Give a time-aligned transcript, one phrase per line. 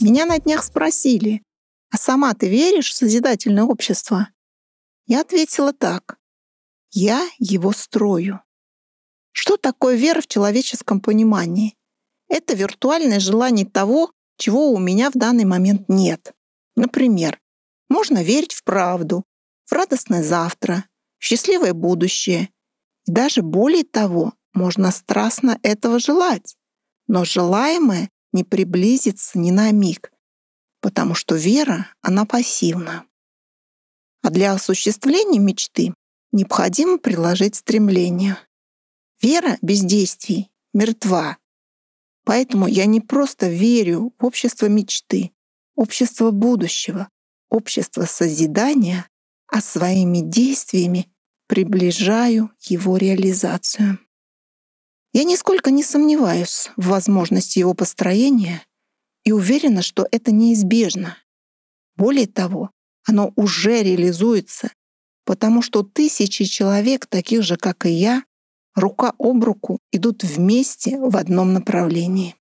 [0.00, 1.42] Меня на днях спросили,
[1.90, 4.28] а сама ты веришь в созидательное общество?
[5.06, 6.18] Я ответила так.
[6.92, 8.40] Я его строю.
[9.32, 11.76] Что такое вера в человеческом понимании?
[12.28, 16.32] Это виртуальное желание того, чего у меня в данный момент нет.
[16.76, 17.40] Например,
[17.88, 19.24] можно верить в правду,
[19.64, 20.84] в радостное завтра,
[21.18, 22.50] в счастливое будущее.
[23.06, 26.56] И даже более того, можно страстно этого желать.
[27.08, 30.12] Но желаемое не приблизится ни на миг,
[30.80, 33.04] потому что вера, она пассивна.
[34.22, 35.94] А для осуществления мечты
[36.32, 38.36] необходимо приложить стремление.
[39.20, 41.38] Вера без действий мертва.
[42.24, 45.32] Поэтому я не просто верю в общество мечты,
[45.74, 47.08] общество будущего,
[47.48, 49.08] общество созидания,
[49.46, 51.10] а своими действиями
[51.46, 53.98] приближаю его реализацию.
[55.18, 58.64] Я нисколько не сомневаюсь в возможности его построения
[59.24, 61.16] и уверена, что это неизбежно.
[61.96, 62.70] Более того,
[63.04, 64.70] оно уже реализуется,
[65.24, 68.22] потому что тысячи человек, таких же, как и я,
[68.76, 72.36] рука об руку идут вместе в одном направлении.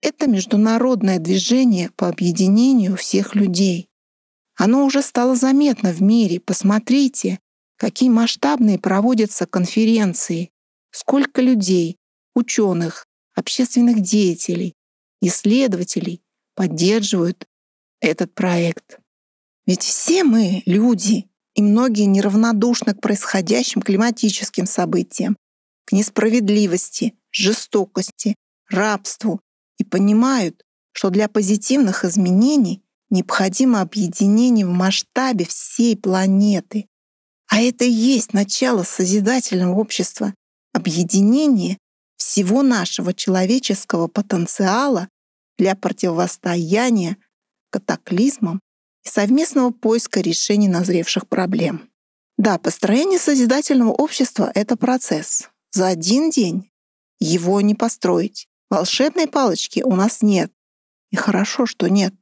[0.00, 3.90] Это международное движение по объединению всех людей.
[4.56, 6.40] Оно уже стало заметно в мире.
[6.40, 7.40] Посмотрите,
[7.76, 10.50] какие масштабные проводятся конференции,
[10.92, 11.98] сколько людей,
[12.36, 14.74] ученых, общественных деятелей,
[15.20, 16.22] исследователей
[16.54, 17.46] поддерживают
[18.00, 18.98] этот проект.
[19.66, 25.36] Ведь все мы люди, и многие неравнодушны к происходящим климатическим событиям,
[25.86, 28.36] к несправедливости, жестокости,
[28.68, 29.40] рабству
[29.78, 36.86] и понимают, что для позитивных изменений необходимо объединение в масштабе всей планеты.
[37.48, 40.34] А это и есть начало созидательного общества—
[40.72, 41.78] объединение
[42.26, 45.08] всего нашего человеческого потенциала
[45.58, 47.18] для противостояния
[47.70, 48.60] катаклизмам
[49.04, 51.88] и совместного поиска решений назревших проблем.
[52.36, 55.48] Да, построение созидательного общества— это процесс.
[55.70, 56.72] За один день
[57.20, 58.48] его не построить.
[58.70, 60.52] Волшебной палочки у нас нет.
[61.12, 62.12] И хорошо, что нет.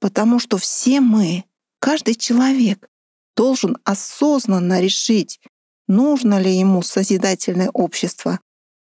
[0.00, 1.44] Потому что все мы,
[1.78, 2.88] каждый человек,
[3.36, 5.40] должен осознанно решить,
[5.86, 8.40] нужно ли ему созидательное общество,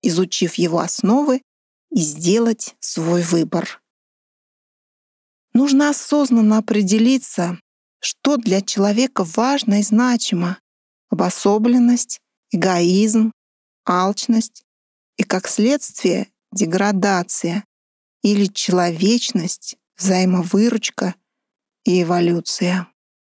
[0.08, 1.42] изучив его основы
[1.92, 3.82] и сделать свой выбор.
[5.54, 7.60] Нужно осознанно определиться,
[8.00, 10.60] что для человека важно и значимо.
[11.10, 12.20] Обособленность,
[12.52, 13.32] эгоизм,
[13.86, 14.64] алчность
[15.18, 17.64] и, как следствие, деградация
[18.22, 21.16] или человечность, взаимовыручка
[21.86, 22.88] и эволюция.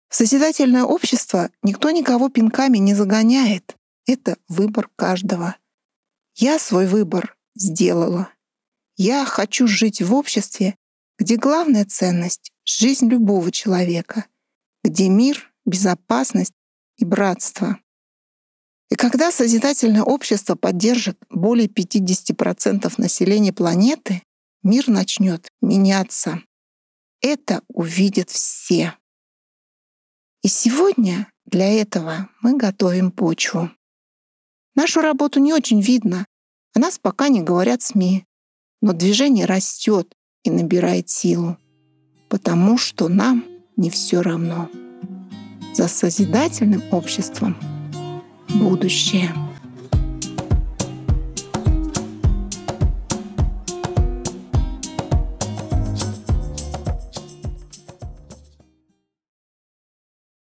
[0.09, 3.75] В созидательное общество никто никого пинками не загоняет.
[4.05, 5.55] Это выбор каждого.
[6.39, 8.29] Я свой выбор сделала.
[8.95, 10.75] Я хочу жить в обществе,
[11.17, 14.27] где главная ценность— жизнь любого человека,
[14.83, 16.53] где мир, безопасность
[16.97, 17.79] и братство.
[18.91, 24.21] И когда созидательное общество поддержит более 50% населения планеты,
[24.61, 26.43] мир начнет меняться.
[27.19, 28.95] Это увидят все.
[30.43, 33.71] И сегодня для этого мы готовим почву.
[34.77, 36.25] Нашу работу не очень видно,
[36.75, 38.25] о нас пока не говорят СМИ,
[38.81, 41.57] но движение растет, и набирает силу,
[42.29, 43.43] потому что нам
[43.75, 44.69] не все равно.
[45.73, 47.57] За созидательным обществом
[48.47, 49.33] будущее.